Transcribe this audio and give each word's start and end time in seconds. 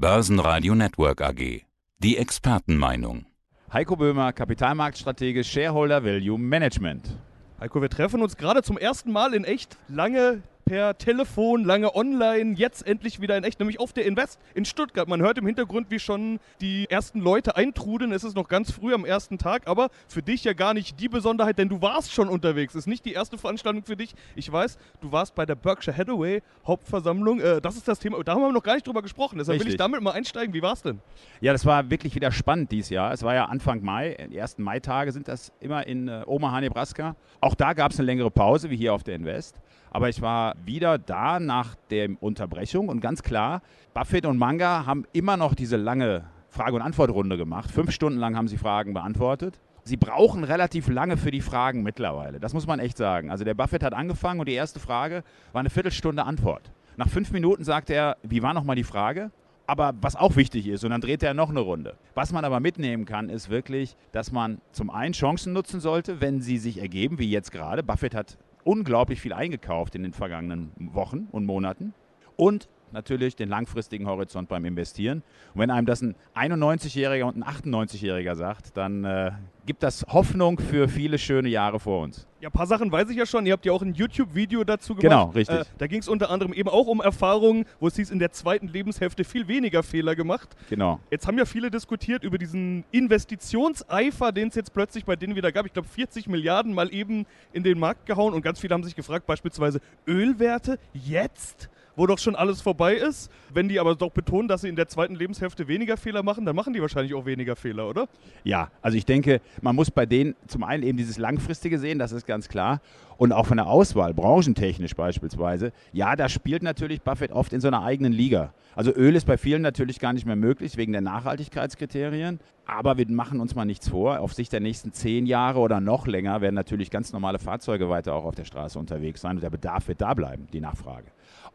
Börsenradio 0.00 0.74
Network 0.74 1.20
AG. 1.20 1.66
Die 1.98 2.16
Expertenmeinung. 2.16 3.26
Heiko 3.70 3.96
Böhmer, 3.96 4.32
Kapitalmarktstratege, 4.32 5.44
Shareholder 5.44 6.02
Value 6.02 6.38
Management. 6.38 7.18
Heiko, 7.60 7.82
wir 7.82 7.90
treffen 7.90 8.22
uns 8.22 8.38
gerade 8.38 8.62
zum 8.62 8.78
ersten 8.78 9.12
Mal 9.12 9.34
in 9.34 9.44
echt 9.44 9.76
lange 9.88 10.42
per 10.64 10.96
Telefon, 10.98 11.64
lange 11.64 11.94
online, 11.94 12.54
jetzt 12.54 12.86
endlich 12.86 13.20
wieder 13.20 13.36
in 13.36 13.44
echt, 13.44 13.58
nämlich 13.58 13.80
auf 13.80 13.92
der 13.92 14.06
Invest 14.06 14.40
in 14.54 14.64
Stuttgart. 14.64 15.08
Man 15.08 15.20
hört 15.20 15.38
im 15.38 15.46
Hintergrund, 15.46 15.90
wie 15.90 15.98
schon 15.98 16.38
die 16.60 16.88
ersten 16.88 17.20
Leute 17.20 17.56
eintrudeln. 17.56 18.12
Es 18.12 18.24
ist 18.24 18.36
noch 18.36 18.48
ganz 18.48 18.70
früh 18.70 18.94
am 18.94 19.04
ersten 19.04 19.38
Tag, 19.38 19.66
aber 19.66 19.90
für 20.08 20.22
dich 20.22 20.44
ja 20.44 20.52
gar 20.52 20.74
nicht 20.74 21.00
die 21.00 21.08
Besonderheit, 21.08 21.58
denn 21.58 21.68
du 21.68 21.82
warst 21.82 22.12
schon 22.12 22.28
unterwegs. 22.28 22.74
Es 22.74 22.80
ist 22.80 22.86
nicht 22.86 23.04
die 23.04 23.12
erste 23.12 23.38
Veranstaltung 23.38 23.84
für 23.84 23.96
dich. 23.96 24.14
Ich 24.36 24.50
weiß, 24.50 24.78
du 25.00 25.12
warst 25.12 25.34
bei 25.34 25.46
der 25.46 25.54
Berkshire 25.54 25.96
Hathaway 25.96 26.42
Hauptversammlung. 26.66 27.40
Äh, 27.40 27.60
das 27.60 27.76
ist 27.76 27.88
das 27.88 27.98
Thema, 27.98 28.22
da 28.22 28.34
haben 28.34 28.42
wir 28.42 28.52
noch 28.52 28.62
gar 28.62 28.74
nicht 28.74 28.86
drüber 28.86 29.02
gesprochen. 29.02 29.38
Deshalb 29.38 29.58
will 29.58 29.66
ich 29.66 29.72
Richtig. 29.72 29.78
damit 29.78 30.00
mal 30.02 30.12
einsteigen. 30.12 30.54
Wie 30.54 30.62
war 30.62 30.74
es 30.74 30.82
denn? 30.82 31.00
Ja, 31.40 31.52
das 31.52 31.66
war 31.66 31.90
wirklich 31.90 32.14
wieder 32.14 32.30
spannend 32.32 32.70
dieses 32.70 32.90
Jahr. 32.90 33.12
Es 33.12 33.22
war 33.22 33.34
ja 33.34 33.46
Anfang 33.46 33.82
Mai, 33.82 34.16
die 34.30 34.36
ersten 34.36 34.62
Maitage 34.62 35.12
sind 35.12 35.28
das 35.28 35.52
immer 35.60 35.86
in 35.86 36.08
äh, 36.08 36.22
Omaha, 36.26 36.60
Nebraska. 36.60 37.16
Auch 37.40 37.54
da 37.54 37.72
gab 37.72 37.92
es 37.92 37.98
eine 37.98 38.06
längere 38.06 38.30
Pause, 38.30 38.70
wie 38.70 38.76
hier 38.76 38.94
auf 38.94 39.02
der 39.02 39.16
Invest. 39.16 39.60
Aber 39.90 40.08
ich 40.08 40.22
war 40.22 40.54
wieder 40.64 40.98
da 40.98 41.40
nach 41.40 41.74
der 41.90 42.10
Unterbrechung 42.20 42.88
und 42.88 43.00
ganz 43.00 43.22
klar, 43.22 43.62
Buffett 43.92 44.24
und 44.24 44.38
Manga 44.38 44.86
haben 44.86 45.04
immer 45.12 45.36
noch 45.36 45.54
diese 45.54 45.76
lange 45.76 46.24
Frage- 46.48 46.76
und 46.76 46.82
Antwortrunde 46.82 47.36
gemacht. 47.36 47.70
Fünf 47.70 47.90
Stunden 47.90 48.18
lang 48.18 48.36
haben 48.36 48.48
sie 48.48 48.56
Fragen 48.56 48.94
beantwortet. 48.94 49.60
Sie 49.84 49.96
brauchen 49.96 50.44
relativ 50.44 50.88
lange 50.88 51.16
für 51.16 51.30
die 51.30 51.40
Fragen 51.40 51.82
mittlerweile. 51.82 52.38
Das 52.38 52.54
muss 52.54 52.66
man 52.66 52.78
echt 52.80 52.96
sagen. 52.96 53.30
Also 53.30 53.44
der 53.44 53.54
Buffett 53.54 53.82
hat 53.82 53.94
angefangen 53.94 54.40
und 54.40 54.48
die 54.48 54.54
erste 54.54 54.78
Frage 54.78 55.24
war 55.52 55.60
eine 55.60 55.70
Viertelstunde 55.70 56.24
Antwort. 56.24 56.70
Nach 56.96 57.08
fünf 57.08 57.32
Minuten 57.32 57.64
sagt 57.64 57.90
er, 57.90 58.16
wie 58.22 58.42
war 58.42 58.52
nochmal 58.52 58.76
die 58.76 58.84
Frage? 58.84 59.30
Aber 59.66 59.94
was 60.00 60.16
auch 60.16 60.34
wichtig 60.36 60.66
ist, 60.66 60.84
und 60.84 60.90
dann 60.90 61.00
dreht 61.00 61.22
er 61.22 61.32
noch 61.32 61.48
eine 61.48 61.60
Runde. 61.60 61.96
Was 62.14 62.32
man 62.32 62.44
aber 62.44 62.58
mitnehmen 62.58 63.04
kann, 63.04 63.28
ist 63.28 63.50
wirklich, 63.50 63.96
dass 64.10 64.32
man 64.32 64.60
zum 64.72 64.90
einen 64.90 65.14
Chancen 65.14 65.52
nutzen 65.52 65.80
sollte, 65.80 66.20
wenn 66.20 66.40
sie 66.40 66.58
sich 66.58 66.78
ergeben, 66.78 67.20
wie 67.20 67.30
jetzt 67.30 67.52
gerade. 67.52 67.84
Buffett 67.84 68.14
hat 68.14 68.36
unglaublich 68.64 69.20
viel 69.20 69.32
eingekauft 69.32 69.94
in 69.94 70.02
den 70.02 70.12
vergangenen 70.12 70.72
Wochen 70.78 71.28
und 71.30 71.46
Monaten. 71.46 71.94
Und 72.36 72.68
natürlich 72.92 73.36
den 73.36 73.48
langfristigen 73.48 74.06
Horizont 74.06 74.48
beim 74.48 74.64
Investieren. 74.64 75.22
Und 75.54 75.60
wenn 75.60 75.70
einem 75.70 75.86
das 75.86 76.02
ein 76.02 76.14
91-Jähriger 76.34 77.24
und 77.24 77.42
ein 77.42 77.44
98-Jähriger 77.44 78.34
sagt, 78.34 78.76
dann 78.76 79.04
äh, 79.04 79.32
gibt 79.66 79.82
das 79.82 80.04
Hoffnung 80.08 80.58
für 80.58 80.88
viele 80.88 81.18
schöne 81.18 81.48
Jahre 81.48 81.78
vor 81.78 82.02
uns. 82.02 82.26
Ja, 82.40 82.48
ein 82.48 82.52
paar 82.52 82.66
Sachen 82.66 82.90
weiß 82.90 83.10
ich 83.10 83.16
ja 83.16 83.26
schon. 83.26 83.44
Ihr 83.46 83.52
habt 83.52 83.66
ja 83.66 83.72
auch 83.72 83.82
ein 83.82 83.94
YouTube-Video 83.94 84.64
dazu 84.64 84.94
gemacht. 84.94 85.02
Genau, 85.02 85.26
richtig. 85.30 85.60
Äh, 85.60 85.64
da 85.78 85.86
ging 85.86 86.00
es 86.00 86.08
unter 86.08 86.30
anderem 86.30 86.52
eben 86.52 86.68
auch 86.68 86.86
um 86.86 87.00
Erfahrungen, 87.00 87.66
wo 87.78 87.86
es 87.86 87.96
hieß, 87.96 88.10
in 88.10 88.18
der 88.18 88.32
zweiten 88.32 88.68
Lebenshälfte 88.68 89.24
viel 89.24 89.46
weniger 89.46 89.82
Fehler 89.82 90.16
gemacht. 90.16 90.56
Genau. 90.70 91.00
Jetzt 91.10 91.26
haben 91.26 91.38
ja 91.38 91.44
viele 91.44 91.70
diskutiert 91.70 92.24
über 92.24 92.38
diesen 92.38 92.84
Investitionseifer, 92.90 94.32
den 94.32 94.48
es 94.48 94.54
jetzt 94.54 94.72
plötzlich 94.72 95.04
bei 95.04 95.16
denen 95.16 95.36
wieder 95.36 95.52
gab. 95.52 95.66
Ich 95.66 95.72
glaube, 95.72 95.88
40 95.88 96.28
Milliarden 96.28 96.72
mal 96.72 96.92
eben 96.92 97.26
in 97.52 97.62
den 97.62 97.78
Markt 97.78 98.06
gehauen 98.06 98.32
und 98.32 98.42
ganz 98.42 98.58
viele 98.58 98.74
haben 98.74 98.84
sich 98.84 98.96
gefragt, 98.96 99.26
beispielsweise 99.26 99.80
Ölwerte 100.06 100.78
jetzt? 100.94 101.68
Wo 101.96 102.06
doch 102.06 102.18
schon 102.18 102.36
alles 102.36 102.60
vorbei 102.60 102.94
ist. 102.94 103.30
Wenn 103.52 103.68
die 103.68 103.80
aber 103.80 103.94
doch 103.94 104.10
betonen, 104.10 104.48
dass 104.48 104.62
sie 104.62 104.68
in 104.68 104.76
der 104.76 104.88
zweiten 104.88 105.14
Lebenshälfte 105.14 105.68
weniger 105.68 105.96
Fehler 105.96 106.22
machen, 106.22 106.44
dann 106.44 106.56
machen 106.56 106.72
die 106.72 106.80
wahrscheinlich 106.80 107.14
auch 107.14 107.26
weniger 107.26 107.56
Fehler, 107.56 107.88
oder? 107.88 108.08
Ja, 108.44 108.70
also 108.82 108.96
ich 108.96 109.04
denke, 109.04 109.40
man 109.60 109.76
muss 109.76 109.90
bei 109.90 110.06
denen 110.06 110.34
zum 110.46 110.64
einen 110.64 110.82
eben 110.82 110.98
dieses 110.98 111.18
Langfristige 111.18 111.78
sehen, 111.78 111.98
das 111.98 112.12
ist 112.12 112.26
ganz 112.26 112.48
klar. 112.48 112.80
Und 113.16 113.32
auch 113.32 113.44
von 113.44 113.58
der 113.58 113.66
Auswahl, 113.66 114.14
branchentechnisch 114.14 114.94
beispielsweise, 114.94 115.72
ja, 115.92 116.16
da 116.16 116.28
spielt 116.28 116.62
natürlich 116.62 117.02
Buffett 117.02 117.32
oft 117.32 117.52
in 117.52 117.60
so 117.60 117.68
einer 117.68 117.82
eigenen 117.82 118.12
Liga. 118.12 118.54
Also 118.74 118.92
Öl 118.92 119.14
ist 119.14 119.26
bei 119.26 119.36
vielen 119.36 119.60
natürlich 119.60 119.98
gar 119.98 120.14
nicht 120.14 120.24
mehr 120.24 120.36
möglich 120.36 120.78
wegen 120.78 120.92
der 120.92 121.02
Nachhaltigkeitskriterien. 121.02 122.40
Aber 122.64 122.96
wir 122.96 123.10
machen 123.10 123.40
uns 123.40 123.54
mal 123.54 123.64
nichts 123.64 123.88
vor. 123.88 124.20
Auf 124.20 124.32
Sicht 124.32 124.52
der 124.52 124.60
nächsten 124.60 124.92
zehn 124.92 125.26
Jahre 125.26 125.58
oder 125.58 125.80
noch 125.80 126.06
länger 126.06 126.40
werden 126.40 126.54
natürlich 126.54 126.90
ganz 126.90 127.12
normale 127.12 127.38
Fahrzeuge 127.38 127.90
weiter 127.90 128.14
auch 128.14 128.24
auf 128.24 128.36
der 128.36 128.44
Straße 128.44 128.78
unterwegs 128.78 129.20
sein 129.20 129.36
und 129.36 129.42
der 129.42 129.50
Bedarf 129.50 129.88
wird 129.88 130.00
da 130.00 130.14
bleiben, 130.14 130.46
die 130.52 130.60
Nachfrage. 130.60 131.06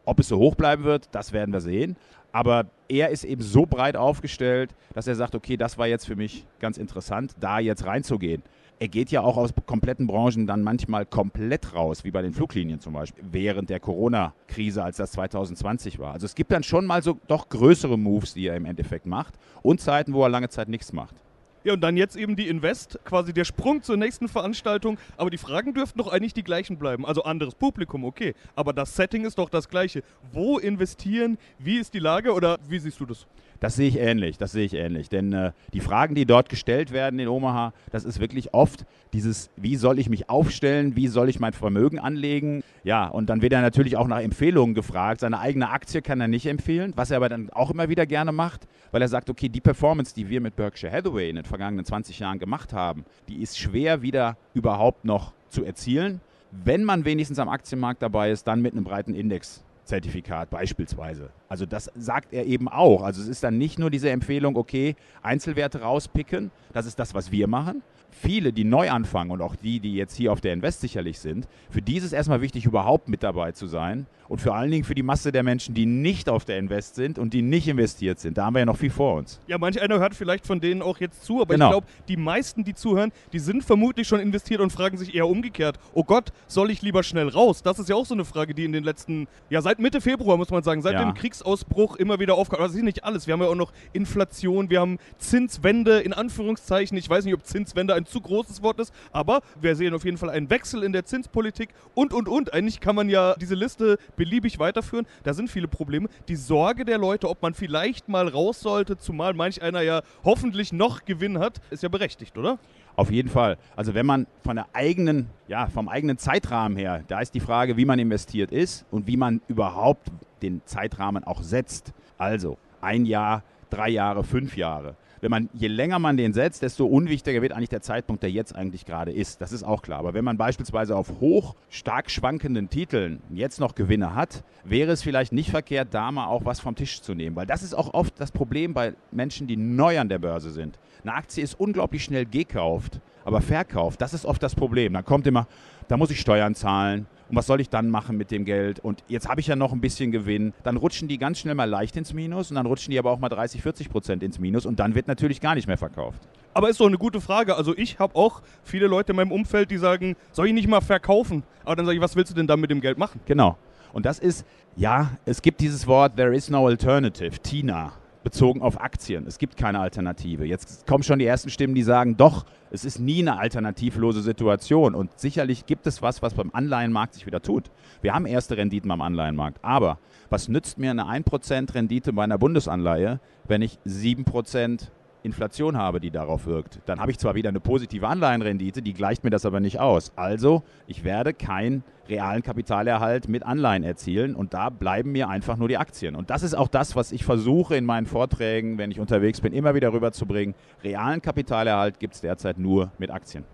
Ob 0.06 0.20
es 0.20 0.28
so 0.28 0.38
hoch 0.38 0.54
bleiben 0.54 0.84
wird, 0.84 1.08
das 1.12 1.32
werden 1.32 1.52
wir 1.52 1.60
sehen. 1.60 1.96
Aber 2.32 2.66
er 2.88 3.10
ist 3.10 3.24
eben 3.24 3.42
so 3.42 3.66
breit 3.66 3.96
aufgestellt, 3.96 4.74
dass 4.94 5.06
er 5.06 5.16
sagt, 5.16 5.34
okay, 5.34 5.56
das 5.56 5.78
war 5.78 5.86
jetzt 5.86 6.06
für 6.06 6.16
mich 6.16 6.46
ganz 6.60 6.78
interessant, 6.78 7.32
da 7.40 7.58
jetzt 7.58 7.84
reinzugehen. 7.84 8.42
Er 8.78 8.88
geht 8.88 9.10
ja 9.10 9.22
auch 9.22 9.36
aus 9.38 9.50
kompletten 9.64 10.06
Branchen 10.06 10.46
dann 10.46 10.62
manchmal 10.62 11.06
komplett 11.06 11.74
raus, 11.74 12.04
wie 12.04 12.10
bei 12.10 12.20
den 12.20 12.34
Fluglinien 12.34 12.78
zum 12.78 12.92
Beispiel, 12.92 13.24
während 13.32 13.70
der 13.70 13.80
Corona-Krise, 13.80 14.84
als 14.84 14.98
das 14.98 15.12
2020 15.12 15.98
war. 15.98 16.12
Also 16.12 16.26
es 16.26 16.34
gibt 16.34 16.52
dann 16.52 16.62
schon 16.62 16.84
mal 16.84 17.02
so 17.02 17.18
doch 17.26 17.48
größere 17.48 17.98
Moves, 17.98 18.34
die 18.34 18.46
er 18.46 18.56
im 18.56 18.66
Endeffekt 18.66 19.06
macht 19.06 19.34
und 19.62 19.80
Zeiten, 19.80 20.12
wo 20.12 20.22
er 20.22 20.28
lange 20.28 20.50
Zeit 20.50 20.68
nichts 20.68 20.92
macht. 20.92 21.16
Ja, 21.66 21.72
und 21.72 21.80
dann 21.80 21.96
jetzt 21.96 22.14
eben 22.14 22.36
die 22.36 22.46
Invest, 22.46 23.00
quasi 23.04 23.32
der 23.32 23.44
Sprung 23.44 23.82
zur 23.82 23.96
nächsten 23.96 24.28
Veranstaltung. 24.28 24.98
Aber 25.16 25.30
die 25.30 25.36
Fragen 25.36 25.74
dürften 25.74 25.98
doch 25.98 26.06
eigentlich 26.06 26.32
die 26.32 26.44
gleichen 26.44 26.78
bleiben. 26.78 27.04
Also 27.04 27.24
anderes 27.24 27.56
Publikum, 27.56 28.04
okay. 28.04 28.36
Aber 28.54 28.72
das 28.72 28.94
Setting 28.94 29.24
ist 29.24 29.36
doch 29.36 29.48
das 29.48 29.68
gleiche. 29.68 30.04
Wo 30.30 30.58
investieren? 30.58 31.38
Wie 31.58 31.78
ist 31.78 31.92
die 31.92 31.98
Lage? 31.98 32.34
Oder 32.34 32.58
wie 32.68 32.78
siehst 32.78 33.00
du 33.00 33.06
das? 33.06 33.26
Das 33.60 33.76
sehe 33.76 33.88
ich 33.88 33.98
ähnlich, 33.98 34.38
das 34.38 34.52
sehe 34.52 34.64
ich 34.64 34.74
ähnlich. 34.74 35.08
Denn 35.08 35.32
äh, 35.32 35.52
die 35.72 35.80
Fragen, 35.80 36.14
die 36.14 36.26
dort 36.26 36.48
gestellt 36.48 36.92
werden 36.92 37.18
in 37.18 37.28
Omaha, 37.28 37.72
das 37.90 38.04
ist 38.04 38.20
wirklich 38.20 38.54
oft 38.54 38.84
dieses, 39.12 39.50
wie 39.56 39.76
soll 39.76 39.98
ich 39.98 40.08
mich 40.08 40.28
aufstellen, 40.28 40.96
wie 40.96 41.08
soll 41.08 41.28
ich 41.28 41.40
mein 41.40 41.52
Vermögen 41.52 41.98
anlegen? 41.98 42.62
Ja, 42.84 43.06
und 43.06 43.30
dann 43.30 43.42
wird 43.42 43.52
er 43.52 43.62
natürlich 43.62 43.96
auch 43.96 44.08
nach 44.08 44.20
Empfehlungen 44.20 44.74
gefragt. 44.74 45.20
Seine 45.20 45.40
eigene 45.40 45.70
Aktie 45.70 46.02
kann 46.02 46.20
er 46.20 46.28
nicht 46.28 46.46
empfehlen, 46.46 46.92
was 46.96 47.10
er 47.10 47.18
aber 47.18 47.28
dann 47.28 47.50
auch 47.50 47.70
immer 47.70 47.88
wieder 47.88 48.06
gerne 48.06 48.32
macht, 48.32 48.66
weil 48.90 49.02
er 49.02 49.08
sagt, 49.08 49.30
okay, 49.30 49.48
die 49.48 49.60
Performance, 49.60 50.14
die 50.14 50.28
wir 50.28 50.40
mit 50.40 50.56
Berkshire 50.56 50.92
Hathaway 50.92 51.30
in 51.30 51.36
den 51.36 51.44
vergangenen 51.44 51.84
20 51.84 52.18
Jahren 52.18 52.38
gemacht 52.38 52.72
haben, 52.72 53.04
die 53.28 53.42
ist 53.42 53.58
schwer 53.58 54.02
wieder 54.02 54.36
überhaupt 54.54 55.04
noch 55.04 55.32
zu 55.48 55.64
erzielen. 55.64 56.20
Wenn 56.50 56.84
man 56.84 57.04
wenigstens 57.04 57.38
am 57.38 57.48
Aktienmarkt 57.48 58.02
dabei 58.02 58.30
ist, 58.30 58.46
dann 58.46 58.62
mit 58.62 58.72
einem 58.72 58.84
breiten 58.84 59.14
Index. 59.14 59.64
Zertifikat 59.86 60.50
beispielsweise. 60.50 61.30
Also 61.48 61.64
das 61.64 61.90
sagt 61.96 62.32
er 62.32 62.44
eben 62.44 62.68
auch. 62.68 63.02
Also 63.02 63.22
es 63.22 63.28
ist 63.28 63.42
dann 63.42 63.56
nicht 63.56 63.78
nur 63.78 63.90
diese 63.90 64.10
Empfehlung, 64.10 64.56
okay, 64.56 64.96
Einzelwerte 65.22 65.80
rauspicken, 65.80 66.50
das 66.72 66.86
ist 66.86 66.98
das, 66.98 67.14
was 67.14 67.32
wir 67.32 67.46
machen. 67.46 67.82
Viele, 68.22 68.52
die 68.52 68.64
neu 68.64 68.90
anfangen 68.90 69.30
und 69.30 69.42
auch 69.42 69.56
die, 69.56 69.78
die 69.80 69.94
jetzt 69.94 70.16
hier 70.16 70.32
auf 70.32 70.40
der 70.40 70.52
Invest 70.54 70.80
sicherlich 70.80 71.18
sind, 71.18 71.46
für 71.70 71.82
die 71.82 71.96
ist 71.96 72.04
es 72.04 72.12
erstmal 72.12 72.40
wichtig, 72.40 72.64
überhaupt 72.64 73.08
mit 73.08 73.22
dabei 73.22 73.52
zu 73.52 73.66
sein. 73.66 74.06
Und 74.28 74.40
vor 74.40 74.56
allen 74.56 74.72
Dingen 74.72 74.82
für 74.82 74.96
die 74.96 75.04
Masse 75.04 75.30
der 75.30 75.44
Menschen, 75.44 75.72
die 75.74 75.86
nicht 75.86 76.28
auf 76.28 76.44
der 76.44 76.58
Invest 76.58 76.96
sind 76.96 77.16
und 77.16 77.32
die 77.32 77.42
nicht 77.42 77.68
investiert 77.68 78.18
sind. 78.18 78.36
Da 78.36 78.46
haben 78.46 78.54
wir 78.54 78.58
ja 78.60 78.66
noch 78.66 78.76
viel 78.76 78.90
vor 78.90 79.14
uns. 79.14 79.38
Ja, 79.46 79.56
manch 79.56 79.80
einer 79.80 80.00
hört 80.00 80.16
vielleicht 80.16 80.46
von 80.46 80.60
denen 80.60 80.82
auch 80.82 80.98
jetzt 80.98 81.24
zu, 81.24 81.40
aber 81.42 81.54
Genau. 81.54 81.66
ich 81.66 81.70
glaube, 81.70 81.86
die 82.08 82.16
meisten, 82.16 82.64
die 82.64 82.74
zuhören, 82.74 83.12
die 83.32 83.38
sind 83.38 83.62
vermutlich 83.62 84.08
schon 84.08 84.18
investiert 84.18 84.60
und 84.60 84.70
fragen 84.72 84.96
sich 84.96 85.14
eher 85.14 85.28
umgekehrt, 85.28 85.78
oh 85.94 86.02
Gott, 86.02 86.32
soll 86.48 86.72
ich 86.72 86.82
lieber 86.82 87.04
schnell 87.04 87.28
raus? 87.28 87.62
Das 87.62 87.78
ist 87.78 87.88
ja 87.88 87.94
auch 87.94 88.04
so 88.06 88.14
eine 88.14 88.24
Frage, 88.24 88.52
die 88.52 88.64
in 88.64 88.72
den 88.72 88.82
letzten, 88.82 89.28
ja 89.48 89.62
seit 89.62 89.78
Mitte 89.78 90.00
Februar 90.00 90.36
muss 90.36 90.50
man 90.50 90.64
sagen, 90.64 90.82
seit 90.82 90.94
Ja. 90.94 91.04
dem 91.04 91.14
Kriegsausbruch 91.14 91.94
immer 91.94 92.18
wieder 92.18 92.34
aufkommt. 92.34 92.58
Aber 92.58 92.66
das 92.68 92.74
ist 92.76 92.82
nicht 92.82 93.04
alles. 93.04 93.28
Wir 93.28 93.34
haben 93.34 93.42
ja 93.42 93.46
auch 93.48 93.54
noch 93.54 93.72
Inflation, 93.92 94.70
wir 94.70 94.80
haben 94.80 94.98
Zinswende 95.18 95.98
in 96.00 96.12
Anführungszeichen. 96.12 96.96
Ich 96.98 97.08
weiß 97.08 97.24
nicht, 97.26 97.34
ob 97.34 97.44
Zinswende 97.44 97.94
ein 97.94 98.05
zu 98.06 98.20
großes 98.20 98.62
Wort 98.62 98.80
ist, 98.80 98.92
aber 99.12 99.40
wir 99.60 99.76
sehen 99.76 99.94
auf 99.94 100.04
jeden 100.04 100.18
Fall 100.18 100.30
einen 100.30 100.50
Wechsel 100.50 100.82
in 100.82 100.92
der 100.92 101.04
Zinspolitik 101.04 101.70
und, 101.94 102.12
und, 102.12 102.28
und. 102.28 102.52
Eigentlich 102.52 102.80
kann 102.80 102.96
man 102.96 103.08
ja 103.08 103.34
diese 103.34 103.54
Liste 103.54 103.98
beliebig 104.16 104.58
weiterführen. 104.58 105.06
Da 105.24 105.34
sind 105.34 105.50
viele 105.50 105.68
Probleme. 105.68 106.08
Die 106.28 106.36
Sorge 106.36 106.84
der 106.84 106.98
Leute, 106.98 107.28
ob 107.28 107.42
man 107.42 107.54
vielleicht 107.54 108.08
mal 108.08 108.28
raus 108.28 108.60
sollte, 108.60 108.96
zumal 108.96 109.34
manch 109.34 109.62
einer 109.62 109.82
ja 109.82 110.02
hoffentlich 110.24 110.72
noch 110.72 111.04
Gewinn 111.04 111.38
hat, 111.38 111.60
ist 111.70 111.82
ja 111.82 111.88
berechtigt, 111.88 112.38
oder? 112.38 112.58
Auf 112.96 113.10
jeden 113.10 113.28
Fall. 113.28 113.58
Also 113.76 113.92
wenn 113.92 114.06
man 114.06 114.26
von 114.42 114.56
der 114.56 114.66
eigenen, 114.72 115.28
ja, 115.48 115.66
vom 115.66 115.88
eigenen 115.88 116.16
Zeitrahmen 116.16 116.78
her, 116.78 117.04
da 117.08 117.20
ist 117.20 117.34
die 117.34 117.40
Frage, 117.40 117.76
wie 117.76 117.84
man 117.84 117.98
investiert 117.98 118.50
ist 118.50 118.86
und 118.90 119.06
wie 119.06 119.18
man 119.18 119.42
überhaupt 119.48 120.10
den 120.40 120.62
Zeitrahmen 120.64 121.22
auch 121.24 121.42
setzt. 121.42 121.92
Also 122.16 122.56
ein 122.80 123.04
Jahr, 123.04 123.42
drei 123.68 123.90
Jahre, 123.90 124.24
fünf 124.24 124.56
Jahre. 124.56 124.96
Wenn 125.26 125.30
man, 125.32 125.48
je 125.54 125.66
länger 125.66 125.98
man 125.98 126.16
den 126.16 126.32
setzt, 126.32 126.62
desto 126.62 126.86
unwichtiger 126.86 127.42
wird 127.42 127.50
eigentlich 127.50 127.68
der 127.68 127.80
Zeitpunkt, 127.80 128.22
der 128.22 128.30
jetzt 128.30 128.54
eigentlich 128.54 128.84
gerade 128.84 129.10
ist. 129.10 129.40
Das 129.40 129.50
ist 129.50 129.64
auch 129.64 129.82
klar. 129.82 129.98
Aber 129.98 130.14
wenn 130.14 130.24
man 130.24 130.36
beispielsweise 130.36 130.94
auf 130.94 131.18
hoch 131.18 131.56
stark 131.68 132.12
schwankenden 132.12 132.70
Titeln 132.70 133.20
jetzt 133.30 133.58
noch 133.58 133.74
Gewinne 133.74 134.14
hat, 134.14 134.44
wäre 134.62 134.92
es 134.92 135.02
vielleicht 135.02 135.32
nicht 135.32 135.50
verkehrt, 135.50 135.88
da 135.90 136.12
mal 136.12 136.28
auch 136.28 136.44
was 136.44 136.60
vom 136.60 136.76
Tisch 136.76 137.02
zu 137.02 137.16
nehmen. 137.16 137.34
Weil 137.34 137.44
das 137.44 137.64
ist 137.64 137.74
auch 137.74 137.92
oft 137.92 138.20
das 138.20 138.30
Problem 138.30 138.72
bei 138.72 138.94
Menschen, 139.10 139.48
die 139.48 139.56
neu 139.56 139.98
an 139.98 140.08
der 140.08 140.20
Börse 140.20 140.52
sind. 140.52 140.78
Eine 141.02 141.14
Aktie 141.14 141.42
ist 141.42 141.58
unglaublich 141.58 142.04
schnell 142.04 142.24
gekauft, 142.24 143.00
aber 143.24 143.40
verkauft, 143.40 144.00
das 144.02 144.14
ist 144.14 144.26
oft 144.26 144.40
das 144.44 144.54
Problem. 144.54 144.92
Dann 144.92 145.04
kommt 145.04 145.26
immer, 145.26 145.48
da 145.88 145.96
muss 145.96 146.10
ich 146.10 146.20
Steuern 146.20 146.54
zahlen. 146.54 147.06
Und 147.28 147.36
was 147.36 147.46
soll 147.46 147.60
ich 147.60 147.68
dann 147.68 147.90
machen 147.90 148.16
mit 148.16 148.30
dem 148.30 148.44
Geld? 148.44 148.78
Und 148.78 149.02
jetzt 149.08 149.28
habe 149.28 149.40
ich 149.40 149.48
ja 149.48 149.56
noch 149.56 149.72
ein 149.72 149.80
bisschen 149.80 150.12
Gewinn. 150.12 150.52
Dann 150.62 150.76
rutschen 150.76 151.08
die 151.08 151.18
ganz 151.18 151.40
schnell 151.40 151.56
mal 151.56 151.68
leicht 151.68 151.96
ins 151.96 152.12
Minus 152.12 152.50
und 152.50 152.56
dann 152.56 152.66
rutschen 152.66 152.92
die 152.92 152.98
aber 152.98 153.10
auch 153.10 153.18
mal 153.18 153.28
30, 153.28 153.62
40 153.62 153.90
Prozent 153.90 154.22
ins 154.22 154.38
Minus 154.38 154.64
und 154.64 154.78
dann 154.78 154.94
wird 154.94 155.08
natürlich 155.08 155.40
gar 155.40 155.56
nicht 155.56 155.66
mehr 155.66 155.78
verkauft. 155.78 156.20
Aber 156.54 156.70
ist 156.70 156.80
doch 156.80 156.86
eine 156.86 156.98
gute 156.98 157.20
Frage. 157.20 157.56
Also 157.56 157.76
ich 157.76 157.98
habe 157.98 158.14
auch 158.14 158.42
viele 158.62 158.86
Leute 158.86 159.12
in 159.12 159.16
meinem 159.16 159.32
Umfeld, 159.32 159.70
die 159.70 159.76
sagen, 159.76 160.16
soll 160.32 160.46
ich 160.46 160.54
nicht 160.54 160.68
mal 160.68 160.80
verkaufen? 160.80 161.42
Aber 161.64 161.76
dann 161.76 161.84
sage 161.84 161.96
ich, 161.96 162.02
was 162.02 162.14
willst 162.16 162.30
du 162.30 162.36
denn 162.36 162.46
dann 162.46 162.60
mit 162.60 162.70
dem 162.70 162.80
Geld 162.80 162.96
machen? 162.96 163.20
Genau. 163.26 163.58
Und 163.92 164.06
das 164.06 164.18
ist, 164.18 164.46
ja, 164.76 165.10
es 165.24 165.42
gibt 165.42 165.60
dieses 165.60 165.86
Wort, 165.86 166.16
there 166.16 166.34
is 166.34 166.48
no 166.48 166.66
alternative, 166.66 167.38
TINA. 167.40 167.92
Bezogen 168.26 168.60
auf 168.60 168.80
Aktien. 168.80 169.24
Es 169.28 169.38
gibt 169.38 169.56
keine 169.56 169.78
Alternative. 169.78 170.44
Jetzt 170.44 170.84
kommen 170.84 171.04
schon 171.04 171.20
die 171.20 171.26
ersten 171.26 171.48
Stimmen, 171.48 171.76
die 171.76 171.84
sagen, 171.84 172.16
doch, 172.16 172.44
es 172.72 172.84
ist 172.84 172.98
nie 172.98 173.20
eine 173.20 173.38
alternativlose 173.38 174.20
Situation. 174.20 174.96
Und 174.96 175.16
sicherlich 175.16 175.64
gibt 175.66 175.86
es 175.86 176.02
was, 176.02 176.22
was 176.22 176.34
beim 176.34 176.50
Anleihenmarkt 176.52 177.14
sich 177.14 177.24
wieder 177.24 177.40
tut. 177.40 177.70
Wir 178.02 178.14
haben 178.14 178.26
erste 178.26 178.56
Renditen 178.56 178.88
beim 178.88 179.00
Anleihenmarkt. 179.00 179.58
Aber 179.62 180.00
was 180.28 180.48
nützt 180.48 180.76
mir 180.76 180.90
eine 180.90 181.04
1% 181.04 181.72
Rendite 181.72 182.12
bei 182.12 182.24
einer 182.24 182.36
Bundesanleihe, 182.36 183.20
wenn 183.46 183.62
ich 183.62 183.78
7% 183.86 184.88
Inflation 185.26 185.76
habe, 185.76 186.00
die 186.00 186.10
darauf 186.10 186.46
wirkt. 186.46 186.80
Dann 186.86 187.00
habe 187.00 187.10
ich 187.10 187.18
zwar 187.18 187.34
wieder 187.34 187.50
eine 187.50 187.60
positive 187.60 188.08
Anleihenrendite, 188.08 188.80
die 188.80 188.94
gleicht 188.94 189.24
mir 189.24 189.30
das 189.30 189.44
aber 189.44 189.60
nicht 189.60 189.78
aus. 189.78 190.12
Also, 190.16 190.62
ich 190.86 191.04
werde 191.04 191.34
keinen 191.34 191.84
realen 192.08 192.42
Kapitalerhalt 192.42 193.28
mit 193.28 193.42
Anleihen 193.42 193.82
erzielen 193.82 194.34
und 194.34 194.54
da 194.54 194.70
bleiben 194.70 195.12
mir 195.12 195.28
einfach 195.28 195.56
nur 195.56 195.68
die 195.68 195.76
Aktien. 195.76 196.14
Und 196.14 196.30
das 196.30 196.42
ist 196.42 196.54
auch 196.54 196.68
das, 196.68 196.96
was 196.96 197.12
ich 197.12 197.24
versuche 197.24 197.76
in 197.76 197.84
meinen 197.84 198.06
Vorträgen, 198.06 198.78
wenn 198.78 198.90
ich 198.90 199.00
unterwegs 199.00 199.40
bin, 199.40 199.52
immer 199.52 199.74
wieder 199.74 199.92
rüberzubringen. 199.92 200.54
Realen 200.84 201.20
Kapitalerhalt 201.20 201.98
gibt 201.98 202.14
es 202.14 202.20
derzeit 202.20 202.58
nur 202.58 202.92
mit 202.98 203.10
Aktien. 203.10 203.44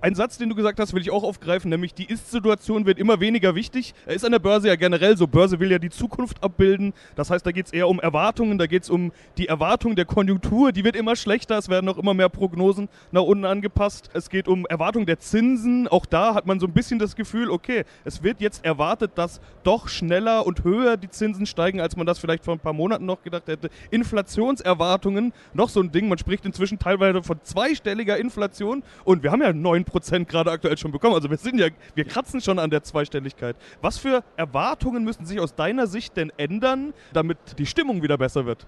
Ein 0.00 0.14
Satz, 0.14 0.38
den 0.38 0.48
du 0.48 0.54
gesagt 0.54 0.78
hast, 0.80 0.92
will 0.92 1.02
ich 1.02 1.10
auch 1.10 1.22
aufgreifen, 1.22 1.70
nämlich 1.70 1.94
die 1.94 2.04
Ist-Situation 2.04 2.84
wird 2.86 2.98
immer 2.98 3.20
weniger 3.20 3.54
wichtig. 3.54 3.94
Er 4.06 4.14
ist 4.14 4.24
an 4.24 4.32
der 4.32 4.38
Börse 4.38 4.68
ja 4.68 4.76
generell 4.76 5.16
so. 5.16 5.26
Börse 5.26 5.60
will 5.60 5.70
ja 5.70 5.78
die 5.78 5.90
Zukunft 5.90 6.42
abbilden. 6.42 6.92
Das 7.16 7.30
heißt, 7.30 7.46
da 7.46 7.52
geht 7.52 7.66
es 7.66 7.72
eher 7.72 7.88
um 7.88 8.00
Erwartungen, 8.00 8.58
da 8.58 8.66
geht 8.66 8.82
es 8.82 8.90
um 8.90 9.12
die 9.38 9.48
Erwartung 9.48 9.96
der 9.96 10.04
Konjunktur. 10.04 10.72
Die 10.72 10.84
wird 10.84 10.96
immer 10.96 11.16
schlechter. 11.16 11.56
Es 11.56 11.68
werden 11.68 11.88
auch 11.88 11.98
immer 11.98 12.12
mehr 12.12 12.28
Prognosen 12.28 12.88
nach 13.12 13.22
unten 13.22 13.44
angepasst. 13.44 14.10
Es 14.12 14.28
geht 14.28 14.48
um 14.48 14.66
Erwartung 14.66 15.06
der 15.06 15.20
Zinsen. 15.20 15.88
Auch 15.88 16.06
da 16.06 16.34
hat 16.34 16.46
man 16.46 16.60
so 16.60 16.66
ein 16.66 16.72
bisschen 16.72 16.98
das 16.98 17.16
Gefühl, 17.16 17.50
okay, 17.50 17.84
es 18.04 18.22
wird 18.22 18.40
jetzt 18.40 18.64
erwartet, 18.64 19.12
dass 19.14 19.40
doch 19.62 19.88
schneller 19.88 20.46
und 20.46 20.64
höher 20.64 20.96
die 20.96 21.08
Zinsen 21.08 21.46
steigen, 21.46 21.80
als 21.80 21.96
man 21.96 22.06
das 22.06 22.18
vielleicht 22.18 22.44
vor 22.44 22.54
ein 22.54 22.60
paar 22.60 22.72
Monaten 22.72 23.06
noch 23.06 23.22
gedacht 23.22 23.46
hätte. 23.46 23.70
Inflationserwartungen, 23.90 25.32
noch 25.54 25.68
so 25.68 25.80
ein 25.80 25.90
Ding. 25.92 26.08
Man 26.08 26.18
spricht 26.18 26.44
inzwischen 26.44 26.78
teilweise 26.78 27.22
von 27.22 27.38
zweistelliger 27.42 28.18
Inflation 28.18 28.82
und 29.04 29.22
wir 29.22 29.32
haben 29.32 29.42
ja 29.42 29.52
9 29.52 29.83
Prozent 29.84 30.28
gerade 30.28 30.50
aktuell 30.50 30.76
schon 30.78 30.92
bekommen. 30.92 31.14
Also 31.14 31.30
wir 31.30 31.36
sind 31.36 31.58
ja, 31.58 31.68
wir 31.94 32.04
kratzen 32.04 32.40
schon 32.40 32.58
an 32.58 32.70
der 32.70 32.82
Zweistelligkeit. 32.82 33.56
Was 33.80 33.98
für 33.98 34.24
Erwartungen 34.36 35.04
müssen 35.04 35.26
sich 35.26 35.40
aus 35.40 35.54
deiner 35.54 35.86
Sicht 35.86 36.16
denn 36.16 36.32
ändern, 36.36 36.94
damit 37.12 37.38
die 37.58 37.66
Stimmung 37.66 38.02
wieder 38.02 38.18
besser 38.18 38.46
wird? 38.46 38.66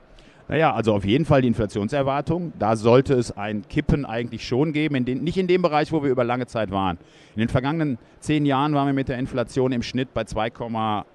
Naja, 0.48 0.72
also 0.72 0.94
auf 0.94 1.04
jeden 1.04 1.24
Fall 1.24 1.42
die 1.42 1.48
Inflationserwartung. 1.48 2.52
Da 2.58 2.76
sollte 2.76 3.14
es 3.14 3.36
ein 3.36 3.66
Kippen 3.68 4.04
eigentlich 4.04 4.46
schon 4.46 4.72
geben, 4.72 4.94
in 4.94 5.04
den, 5.04 5.24
nicht 5.24 5.38
in 5.38 5.48
dem 5.48 5.60
Bereich, 5.60 5.90
wo 5.90 6.04
wir 6.04 6.10
über 6.10 6.22
lange 6.22 6.46
Zeit 6.46 6.70
waren. 6.70 6.98
In 7.34 7.40
den 7.40 7.48
vergangenen 7.48 7.98
zehn 8.20 8.46
Jahren 8.46 8.72
waren 8.74 8.86
wir 8.86 8.92
mit 8.92 9.08
der 9.08 9.18
Inflation 9.18 9.72
im 9.72 9.82
Schnitt 9.82 10.14
bei 10.14 10.22
2, 10.24 10.52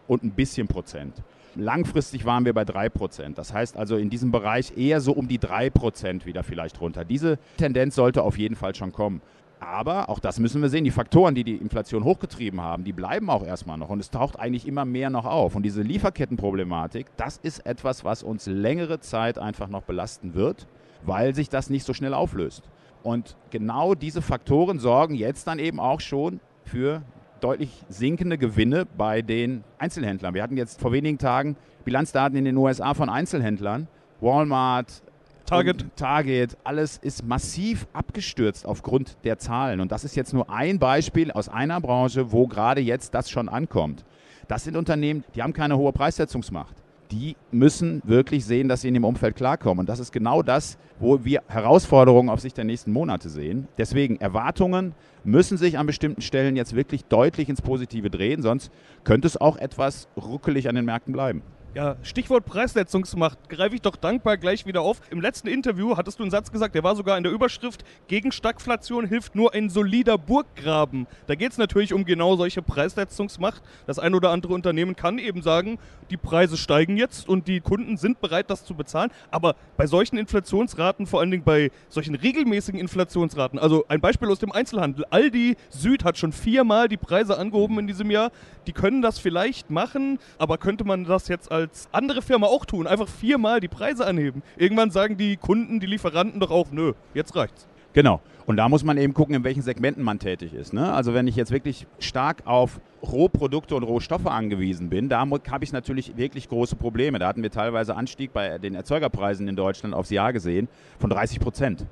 und 0.07 0.23
ein 0.23 0.31
bisschen 0.31 0.67
Prozent. 0.67 1.23
Langfristig 1.55 2.25
waren 2.25 2.45
wir 2.45 2.53
bei 2.53 2.65
3 2.65 2.89
Prozent. 2.89 3.37
Das 3.37 3.53
heißt 3.53 3.77
also 3.77 3.97
in 3.97 4.09
diesem 4.09 4.31
Bereich 4.31 4.77
eher 4.77 5.01
so 5.01 5.13
um 5.13 5.27
die 5.27 5.39
3 5.39 5.69
Prozent 5.69 6.25
wieder 6.25 6.43
vielleicht 6.43 6.79
runter. 6.81 7.05
Diese 7.05 7.39
Tendenz 7.57 7.95
sollte 7.95 8.23
auf 8.23 8.37
jeden 8.37 8.55
Fall 8.55 8.75
schon 8.75 8.91
kommen. 8.91 9.21
Aber 9.61 10.09
auch 10.09 10.17
das 10.17 10.39
müssen 10.39 10.59
wir 10.63 10.69
sehen, 10.69 10.83
die 10.83 10.91
Faktoren, 10.91 11.35
die 11.35 11.43
die 11.43 11.55
Inflation 11.55 12.03
hochgetrieben 12.03 12.59
haben, 12.59 12.83
die 12.83 12.93
bleiben 12.93 13.29
auch 13.29 13.45
erstmal 13.45 13.77
noch 13.77 13.89
und 13.89 13.99
es 13.99 14.09
taucht 14.09 14.39
eigentlich 14.39 14.67
immer 14.67 14.85
mehr 14.85 15.11
noch 15.11 15.25
auf. 15.25 15.55
Und 15.55 15.61
diese 15.61 15.83
Lieferkettenproblematik, 15.83 17.05
das 17.15 17.37
ist 17.37 17.63
etwas, 17.67 18.03
was 18.03 18.23
uns 18.23 18.47
längere 18.47 18.99
Zeit 19.01 19.37
einfach 19.37 19.67
noch 19.67 19.83
belasten 19.83 20.33
wird, 20.33 20.65
weil 21.03 21.35
sich 21.35 21.47
das 21.47 21.69
nicht 21.69 21.85
so 21.85 21.93
schnell 21.93 22.15
auflöst. 22.15 22.63
Und 23.03 23.37
genau 23.51 23.93
diese 23.93 24.23
Faktoren 24.23 24.79
sorgen 24.79 25.13
jetzt 25.13 25.45
dann 25.45 25.59
eben 25.59 25.79
auch 25.79 26.01
schon 26.01 26.39
für 26.65 27.03
deutlich 27.39 27.69
sinkende 27.87 28.39
Gewinne 28.39 28.87
bei 28.97 29.21
den 29.21 29.63
Einzelhändlern. 29.77 30.33
Wir 30.33 30.41
hatten 30.41 30.57
jetzt 30.57 30.81
vor 30.81 30.91
wenigen 30.91 31.19
Tagen 31.19 31.55
Bilanzdaten 31.85 32.35
in 32.35 32.45
den 32.45 32.57
USA 32.57 32.95
von 32.95 33.09
Einzelhändlern. 33.09 33.87
Walmart, 34.21 35.03
Target. 35.51 35.85
Target, 35.97 36.57
alles 36.63 36.97
ist 36.97 37.25
massiv 37.25 37.85
abgestürzt 37.91 38.65
aufgrund 38.65 39.17
der 39.25 39.37
Zahlen. 39.37 39.81
Und 39.81 39.91
das 39.91 40.05
ist 40.05 40.15
jetzt 40.15 40.33
nur 40.33 40.49
ein 40.49 40.79
Beispiel 40.79 41.29
aus 41.29 41.49
einer 41.49 41.81
Branche, 41.81 42.31
wo 42.31 42.47
gerade 42.47 42.79
jetzt 42.79 43.13
das 43.13 43.29
schon 43.29 43.49
ankommt. 43.49 44.05
Das 44.47 44.63
sind 44.63 44.77
Unternehmen, 44.77 45.25
die 45.35 45.43
haben 45.43 45.51
keine 45.51 45.77
hohe 45.77 45.91
Preissetzungsmacht. 45.91 46.77
Die 47.11 47.35
müssen 47.51 48.01
wirklich 48.05 48.45
sehen, 48.45 48.69
dass 48.69 48.79
sie 48.79 48.87
in 48.87 48.93
dem 48.93 49.03
Umfeld 49.03 49.35
klarkommen. 49.35 49.81
Und 49.81 49.89
das 49.89 49.99
ist 49.99 50.13
genau 50.13 50.41
das, 50.41 50.77
wo 51.01 51.25
wir 51.25 51.41
Herausforderungen 51.49 52.29
auf 52.29 52.39
Sicht 52.39 52.55
der 52.55 52.63
nächsten 52.63 52.93
Monate 52.93 53.27
sehen. 53.27 53.67
Deswegen 53.77 54.21
Erwartungen 54.21 54.95
müssen 55.25 55.57
sich 55.57 55.77
an 55.77 55.85
bestimmten 55.85 56.21
Stellen 56.21 56.55
jetzt 56.55 56.77
wirklich 56.77 57.03
deutlich 57.03 57.49
ins 57.49 57.61
Positive 57.61 58.09
drehen, 58.09 58.41
sonst 58.41 58.71
könnte 59.03 59.27
es 59.27 59.35
auch 59.35 59.57
etwas 59.57 60.07
ruckelig 60.15 60.69
an 60.69 60.75
den 60.75 60.85
Märkten 60.85 61.11
bleiben. 61.11 61.41
Ja, 61.73 61.95
Stichwort 62.03 62.43
Preissetzungsmacht 62.43 63.47
greife 63.47 63.75
ich 63.75 63.81
doch 63.81 63.95
dankbar 63.95 64.35
gleich 64.35 64.65
wieder 64.65 64.81
auf. 64.81 64.99
Im 65.09 65.21
letzten 65.21 65.47
Interview 65.47 65.95
hattest 65.95 66.19
du 66.19 66.23
einen 66.23 66.29
Satz 66.29 66.51
gesagt, 66.51 66.75
der 66.75 66.83
war 66.83 66.97
sogar 66.97 67.17
in 67.17 67.23
der 67.23 67.31
Überschrift, 67.31 67.85
gegen 68.09 68.33
Stagflation 68.33 69.05
hilft 69.05 69.35
nur 69.35 69.53
ein 69.53 69.69
solider 69.69 70.17
Burggraben. 70.17 71.07
Da 71.27 71.35
geht 71.35 71.53
es 71.53 71.57
natürlich 71.57 71.93
um 71.93 72.03
genau 72.03 72.35
solche 72.35 72.61
Preissetzungsmacht. 72.61 73.63
Das 73.87 73.99
ein 73.99 74.13
oder 74.13 74.31
andere 74.31 74.53
Unternehmen 74.53 74.97
kann 74.97 75.17
eben 75.17 75.41
sagen, 75.41 75.79
die 76.09 76.17
Preise 76.17 76.57
steigen 76.57 76.97
jetzt 76.97 77.29
und 77.29 77.47
die 77.47 77.61
Kunden 77.61 77.95
sind 77.95 78.19
bereit, 78.19 78.49
das 78.49 78.65
zu 78.65 78.75
bezahlen. 78.75 79.09
Aber 79.29 79.55
bei 79.77 79.87
solchen 79.87 80.17
Inflationsraten, 80.17 81.07
vor 81.07 81.21
allen 81.21 81.31
Dingen 81.31 81.43
bei 81.45 81.71
solchen 81.87 82.15
regelmäßigen 82.15 82.81
Inflationsraten, 82.81 83.57
also 83.57 83.85
ein 83.87 84.01
Beispiel 84.01 84.29
aus 84.29 84.39
dem 84.39 84.51
Einzelhandel, 84.51 85.05
Aldi 85.09 85.55
Süd 85.69 86.03
hat 86.03 86.17
schon 86.17 86.33
viermal 86.33 86.89
die 86.89 86.97
Preise 86.97 87.37
angehoben 87.37 87.79
in 87.79 87.87
diesem 87.87 88.11
Jahr. 88.11 88.29
Die 88.67 88.73
können 88.73 89.01
das 89.01 89.19
vielleicht 89.19 89.69
machen, 89.69 90.19
aber 90.37 90.57
könnte 90.57 90.83
man 90.83 91.05
das 91.05 91.27
jetzt 91.27 91.51
als 91.51 91.89
andere 91.91 92.21
Firma 92.21 92.47
auch 92.47 92.65
tun. 92.65 92.87
Einfach 92.87 93.07
viermal 93.07 93.59
die 93.59 93.67
Preise 93.67 94.05
anheben. 94.05 94.43
Irgendwann 94.57 94.91
sagen 94.91 95.17
die 95.17 95.37
Kunden, 95.37 95.79
die 95.79 95.87
Lieferanten 95.87 96.39
doch 96.39 96.51
auch, 96.51 96.71
nö, 96.71 96.93
jetzt 97.13 97.35
reicht's. 97.35 97.67
Genau. 97.93 98.21
Und 98.45 98.57
da 98.57 98.69
muss 98.69 98.83
man 98.83 98.97
eben 98.97 99.13
gucken, 99.13 99.35
in 99.35 99.43
welchen 99.43 99.61
Segmenten 99.61 100.03
man 100.03 100.19
tätig 100.19 100.53
ist. 100.53 100.73
Ne? 100.73 100.91
Also 100.91 101.13
wenn 101.13 101.27
ich 101.27 101.35
jetzt 101.35 101.51
wirklich 101.51 101.85
stark 101.99 102.41
auf 102.45 102.81
Rohprodukte 103.03 103.75
und 103.75 103.83
Rohstoffe 103.83 104.25
angewiesen 104.25 104.89
bin, 104.89 105.09
da 105.09 105.19
habe 105.19 105.63
ich 105.63 105.71
natürlich 105.71 106.17
wirklich 106.17 106.49
große 106.49 106.75
Probleme. 106.75 107.19
Da 107.19 107.27
hatten 107.27 107.43
wir 107.43 107.51
teilweise 107.51 107.95
Anstieg 107.95 108.33
bei 108.33 108.57
den 108.57 108.75
Erzeugerpreisen 108.75 109.47
in 109.47 109.55
Deutschland 109.55 109.93
aufs 109.93 110.09
Jahr 110.09 110.33
gesehen 110.33 110.67
von 110.99 111.09
30 111.09 111.39
Prozent. 111.39 111.85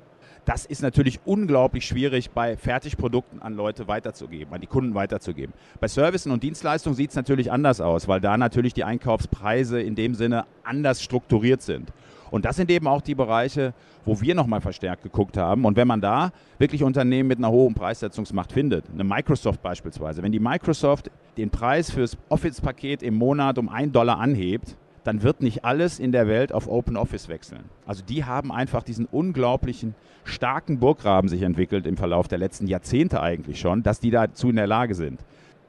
Das 0.50 0.66
ist 0.66 0.82
natürlich 0.82 1.20
unglaublich 1.26 1.86
schwierig 1.86 2.30
bei 2.30 2.56
Fertigprodukten 2.56 3.40
an 3.40 3.54
Leute 3.54 3.86
weiterzugeben, 3.86 4.52
an 4.52 4.60
die 4.60 4.66
Kunden 4.66 4.96
weiterzugeben. 4.96 5.54
Bei 5.78 5.86
Services 5.86 6.26
und 6.26 6.42
Dienstleistungen 6.42 6.96
sieht 6.96 7.10
es 7.10 7.14
natürlich 7.14 7.52
anders 7.52 7.80
aus, 7.80 8.08
weil 8.08 8.20
da 8.20 8.36
natürlich 8.36 8.74
die 8.74 8.82
Einkaufspreise 8.82 9.80
in 9.80 9.94
dem 9.94 10.16
Sinne 10.16 10.46
anders 10.64 11.04
strukturiert 11.04 11.62
sind. 11.62 11.92
Und 12.32 12.46
das 12.46 12.56
sind 12.56 12.68
eben 12.72 12.88
auch 12.88 13.00
die 13.00 13.14
Bereiche, 13.14 13.74
wo 14.04 14.20
wir 14.20 14.34
nochmal 14.34 14.60
verstärkt 14.60 15.04
geguckt 15.04 15.36
haben. 15.36 15.64
Und 15.64 15.76
wenn 15.76 15.86
man 15.86 16.00
da 16.00 16.32
wirklich 16.58 16.82
Unternehmen 16.82 17.28
mit 17.28 17.38
einer 17.38 17.52
hohen 17.52 17.74
Preissetzungsmacht 17.74 18.50
findet, 18.50 18.86
eine 18.92 19.04
Microsoft 19.04 19.62
beispielsweise, 19.62 20.20
wenn 20.20 20.32
die 20.32 20.40
Microsoft 20.40 21.12
den 21.36 21.50
Preis 21.50 21.92
fürs 21.92 22.18
Office-Paket 22.28 23.04
im 23.04 23.14
Monat 23.14 23.56
um 23.56 23.68
einen 23.68 23.92
Dollar 23.92 24.18
anhebt, 24.18 24.76
dann 25.04 25.22
wird 25.22 25.42
nicht 25.42 25.64
alles 25.64 25.98
in 25.98 26.12
der 26.12 26.26
Welt 26.26 26.52
auf 26.52 26.68
Open 26.68 26.96
Office 26.96 27.28
wechseln. 27.28 27.64
Also 27.86 28.02
die 28.06 28.24
haben 28.24 28.52
einfach 28.52 28.82
diesen 28.82 29.06
unglaublichen 29.06 29.94
starken 30.24 30.78
Burggraben 30.78 31.28
sich 31.28 31.42
entwickelt 31.42 31.86
im 31.86 31.96
Verlauf 31.96 32.28
der 32.28 32.38
letzten 32.38 32.66
Jahrzehnte 32.66 33.20
eigentlich 33.20 33.58
schon, 33.58 33.82
dass 33.82 34.00
die 34.00 34.10
dazu 34.10 34.50
in 34.50 34.56
der 34.56 34.66
Lage 34.66 34.94
sind. 34.94 35.20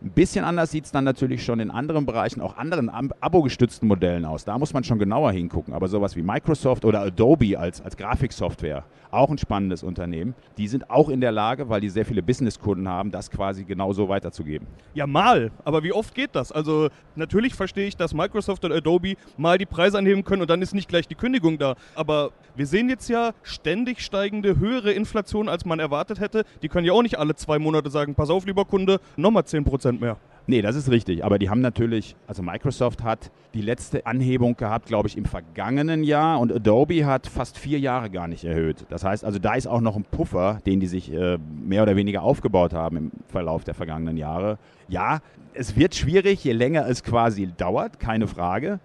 Ein 0.03 0.09
bisschen 0.09 0.43
anders 0.43 0.71
sieht 0.71 0.85
es 0.85 0.91
dann 0.91 1.03
natürlich 1.03 1.45
schon 1.45 1.59
in 1.59 1.69
anderen 1.69 2.07
Bereichen, 2.07 2.41
auch 2.41 2.57
anderen 2.57 2.89
abo-gestützten 2.89 3.87
Modellen 3.87 4.25
aus. 4.25 4.43
Da 4.45 4.57
muss 4.57 4.73
man 4.73 4.83
schon 4.83 4.97
genauer 4.97 5.31
hingucken. 5.31 5.75
Aber 5.75 5.87
sowas 5.87 6.15
wie 6.15 6.23
Microsoft 6.23 6.85
oder 6.85 7.01
Adobe 7.01 7.59
als, 7.59 7.81
als 7.81 7.95
Grafiksoftware, 7.97 8.83
auch 9.11 9.29
ein 9.29 9.37
spannendes 9.37 9.83
Unternehmen, 9.83 10.33
die 10.57 10.67
sind 10.67 10.89
auch 10.89 11.09
in 11.09 11.21
der 11.21 11.31
Lage, 11.31 11.69
weil 11.69 11.81
die 11.81 11.89
sehr 11.89 12.03
viele 12.03 12.23
Businesskunden 12.23 12.89
haben, 12.89 13.11
das 13.11 13.29
quasi 13.29 13.63
genauso 13.63 14.09
weiterzugeben. 14.09 14.67
Ja, 14.95 15.05
mal. 15.05 15.51
Aber 15.65 15.83
wie 15.83 15.93
oft 15.93 16.15
geht 16.15 16.31
das? 16.33 16.51
Also 16.51 16.89
natürlich 17.15 17.53
verstehe 17.53 17.87
ich, 17.87 17.95
dass 17.95 18.15
Microsoft 18.15 18.65
und 18.65 18.71
Adobe 18.71 19.17
mal 19.37 19.59
die 19.59 19.67
Preise 19.67 19.99
anheben 19.99 20.23
können 20.23 20.41
und 20.41 20.49
dann 20.49 20.63
ist 20.63 20.73
nicht 20.73 20.89
gleich 20.89 21.07
die 21.07 21.15
Kündigung 21.15 21.59
da. 21.59 21.75
Aber 21.93 22.31
wir 22.55 22.65
sehen 22.65 22.89
jetzt 22.89 23.07
ja 23.07 23.33
ständig 23.43 24.01
steigende, 24.01 24.57
höhere 24.57 24.93
Inflation, 24.93 25.47
als 25.47 25.63
man 25.63 25.79
erwartet 25.79 26.19
hätte. 26.19 26.43
Die 26.63 26.69
können 26.69 26.87
ja 26.87 26.93
auch 26.93 27.03
nicht 27.03 27.19
alle 27.19 27.35
zwei 27.35 27.59
Monate 27.59 27.91
sagen, 27.91 28.15
pass 28.15 28.31
auf, 28.31 28.45
lieber 28.47 28.65
Kunde, 28.65 28.99
nochmal 29.15 29.45
10 29.45 29.63
Prozent 29.63 29.90
mehr. 29.99 30.17
Nee, 30.47 30.61
das 30.61 30.75
ist 30.75 30.89
richtig. 30.89 31.23
Aber 31.23 31.39
die 31.39 31.49
haben 31.49 31.61
natürlich, 31.61 32.15
also 32.27 32.41
Microsoft 32.41 33.03
hat 33.03 33.31
die 33.53 33.61
letzte 33.61 34.05
Anhebung 34.05 34.57
gehabt, 34.57 34.87
glaube 34.87 35.07
ich, 35.07 35.17
im 35.17 35.25
vergangenen 35.25 36.03
Jahr 36.03 36.39
und 36.39 36.51
Adobe 36.51 37.05
hat 37.05 37.27
fast 37.27 37.57
vier 37.57 37.79
Jahre 37.79 38.09
gar 38.09 38.27
nicht 38.27 38.43
erhöht. 38.43 38.85
Das 38.89 39.03
heißt, 39.03 39.23
also 39.23 39.39
da 39.39 39.53
ist 39.53 39.67
auch 39.67 39.81
noch 39.81 39.95
ein 39.95 40.03
Puffer, 40.03 40.59
den 40.65 40.79
die 40.79 40.87
sich 40.87 41.13
äh, 41.13 41.37
mehr 41.37 41.83
oder 41.83 41.95
weniger 41.95 42.23
aufgebaut 42.23 42.73
haben 42.73 42.97
im 42.97 43.11
Verlauf 43.27 43.63
der 43.63 43.75
vergangenen 43.75 44.17
Jahre. 44.17 44.57
Ja, 44.87 45.19
es 45.53 45.75
wird 45.75 45.95
schwierig, 45.95 46.43
je 46.43 46.53
länger 46.53 46.87
es 46.87 47.03
quasi 47.03 47.47
dauert, 47.55 47.99
keine 47.99 48.27
Frage. 48.27 48.79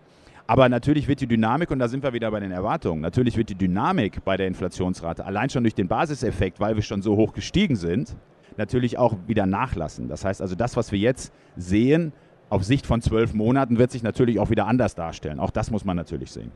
Aber 0.48 0.68
natürlich 0.68 1.08
wird 1.08 1.20
die 1.20 1.26
Dynamik, 1.26 1.70
und 1.72 1.80
da 1.80 1.88
sind 1.88 2.04
wir 2.04 2.12
wieder 2.12 2.30
bei 2.30 2.38
den 2.38 2.52
Erwartungen, 2.52 3.00
natürlich 3.00 3.36
wird 3.36 3.48
die 3.48 3.56
Dynamik 3.56 4.24
bei 4.24 4.36
der 4.36 4.46
Inflationsrate 4.46 5.24
allein 5.24 5.50
schon 5.50 5.64
durch 5.64 5.74
den 5.74 5.88
Basiseffekt, 5.88 6.60
weil 6.60 6.76
wir 6.76 6.82
schon 6.82 7.02
so 7.02 7.16
hoch 7.16 7.32
gestiegen 7.32 7.74
sind, 7.74 8.14
natürlich 8.58 8.98
auch 8.98 9.16
wieder 9.26 9.46
nachlassen. 9.46 10.08
Das 10.08 10.24
heißt 10.24 10.40
also, 10.40 10.54
das, 10.54 10.76
was 10.76 10.92
wir 10.92 10.98
jetzt 10.98 11.32
sehen, 11.56 12.12
auf 12.48 12.64
Sicht 12.64 12.86
von 12.86 13.00
zwölf 13.00 13.34
Monaten 13.34 13.78
wird 13.78 13.90
sich 13.90 14.02
natürlich 14.02 14.38
auch 14.38 14.50
wieder 14.50 14.66
anders 14.66 14.94
darstellen. 14.94 15.40
Auch 15.40 15.50
das 15.50 15.70
muss 15.70 15.84
man 15.84 15.96
natürlich 15.96 16.30
sehen. 16.30 16.52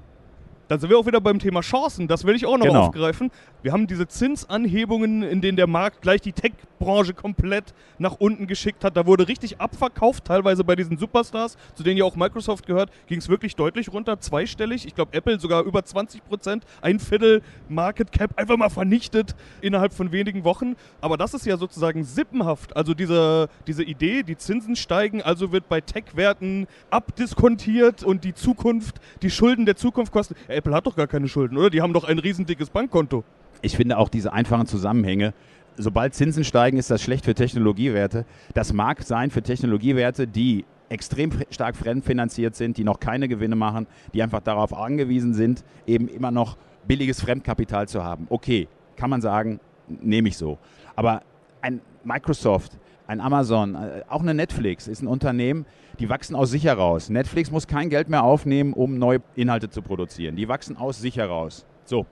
Dann 0.71 0.79
sind 0.79 0.89
wir 0.89 0.97
auch 0.99 1.07
wieder 1.07 1.21
beim 1.21 1.41
Thema 1.41 1.63
Chancen. 1.63 2.07
Das 2.07 2.25
will 2.25 2.37
ich 2.37 2.47
auch 2.47 2.57
noch 2.57 2.65
Genau. 2.65 2.83
aufgreifen. 2.87 3.33
Wir 3.63 3.73
haben 3.73 3.89
diese 3.89 4.07
Zinsanhebungen, 4.07 5.25
in 5.25 5.41
denen 5.41 5.57
der 5.57 5.67
Markt 5.67 6.01
gleich 6.01 6.21
die 6.21 6.33
Tech-Branche 6.33 7.13
komplett 7.13 7.75
nach 7.99 8.13
unten 8.21 8.47
geschickt 8.47 8.85
hat. 8.85 8.97
Da 8.97 9.05
wurde 9.05 9.27
richtig 9.27 9.61
abverkauft, 9.61 10.27
teilweise 10.27 10.63
bei 10.63 10.77
diesen 10.77 10.97
Superstars, 10.97 11.57
zu 11.75 11.83
denen 11.83 11.97
ja 11.99 12.05
auch 12.05 12.15
Microsoft 12.15 12.67
gehört, 12.67 12.93
ging 13.09 13.19
es 13.19 13.29
wirklich 13.29 13.57
deutlich 13.57 13.93
runter, 13.93 14.21
zweistellig. 14.21 14.87
Ich 14.87 14.95
glaube, 14.95 15.13
Apple 15.13 15.41
sogar 15.41 15.65
über 15.65 15.85
20 15.85 16.25
Prozent, 16.25 16.65
ein 16.83 17.01
Viertel 17.01 17.43
Market 17.69 18.13
Cap 18.13 18.39
einfach 18.39 18.57
mal 18.57 18.71
vernichtet 18.71 19.35
innerhalb 19.63 19.93
von 19.93 20.13
wenigen 20.13 20.45
Wochen. 20.45 20.77
Aber 21.01 21.17
das 21.17 21.35
ist 21.35 21.47
ja 21.47 21.57
sozusagen 21.57 22.05
sippenhaft. 22.05 22.77
Also 22.77 22.95
diese, 22.95 23.49
diese 23.67 23.83
Idee, 23.83 24.23
die 24.23 24.37
Zinsen 24.37 24.77
steigen, 24.77 25.21
also 25.21 25.51
wird 25.51 25.69
bei 25.69 25.81
Tech-Werten 25.81 26.69
abdiskontiert 26.91 28.05
und 28.05 28.23
die 28.23 28.35
Zukunft, 28.35 29.01
die 29.23 29.31
Schulden 29.31 29.67
der 29.67 29.75
Zukunft 29.75 30.13
kosten. 30.13 30.37
Apple 30.61 30.75
hat 30.75 30.87
doch 30.87 30.95
gar 30.95 31.07
keine 31.07 31.27
Schulden, 31.27 31.57
oder? 31.57 31.71
Die 31.71 31.81
haben 31.81 31.95
doch 31.95 32.05
ein 32.05 32.19
riesendickes 32.19 32.69
Bankkonto. 32.69 33.25
Ich 33.63 33.77
finde 33.77 33.97
auch 33.97 34.11
diese 34.11 34.35
einfachen 34.35 34.67
Zusammenhänge. 34.67 35.33
Sobald 35.79 36.13
Zinsen 36.13 36.45
steigen, 36.45 36.77
ist 36.77 36.91
das 36.91 37.01
schlecht 37.01 37.25
für 37.25 37.35
Technologiewerte. 37.35 38.27
Das 38.53 38.75
mag 38.75 39.03
sein 39.03 39.31
für 39.31 39.43
Technologiewerte, 39.43 40.27
die 40.27 40.67
extrem 40.91 41.31
stark 41.49 41.77
fremdfinanziert 41.77 42.57
sind, 42.57 42.77
die 42.77 42.85
noch 42.85 43.01
keine 43.01 43.27
Gewinne 43.27 43.57
machen, 43.57 43.87
die 44.13 44.23
einfach 44.23 44.41
darauf 44.41 44.75
angewiesen 44.75 45.33
sind, 45.33 45.65
eben 45.87 46.09
immer 46.09 46.31
noch 46.31 46.59
billiges 46.87 47.23
Fremdkapital 47.23 47.89
zu 47.89 48.05
haben. 48.05 48.27
Okay, 48.29 48.69
kann 48.97 49.09
man 49.09 49.23
sagen, 49.23 49.61
nehme 49.89 50.29
ich 50.29 50.37
so. 50.37 50.59
Aber 50.95 51.23
ein 51.63 51.81
Microsoft, 52.05 52.77
ein 53.11 53.21
Amazon, 53.21 53.75
äh, 53.75 54.03
auch 54.09 54.21
eine 54.21 54.35
Netflix 54.35 54.87
ist 54.87 55.03
ein 55.03 55.09
Unternehmen, 55.09 55.67
die 55.99 56.09
wachsen 56.09 56.37
aus 56.37 56.51
sich 56.51 56.65
heraus. 56.65 57.11
Netflix 57.11 57.51
muss 57.51 57.67
kein 57.67 57.91
Geld 57.91 58.09
mehr 58.09 58.23
aufnehmen, 58.23 58.73
um 58.73 58.99
neue 58.99 59.21
Inhalte 59.35 59.69
zu 59.69 59.83
produzieren. 59.83 60.37
Die 60.37 60.49
wachsen 60.49 60.77
aus 60.77 61.01
sich 61.01 61.17
heraus. 61.17 61.67
So, 61.85 62.07